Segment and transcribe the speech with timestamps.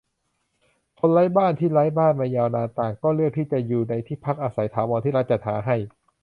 [0.99, 5.75] คนไร้บ้านที่ไร้บ้านมายาวนาน ต่างก็เลือกที่จะอยู่ในที่พักอาศัยถาวรที่รัฐจัดหาให้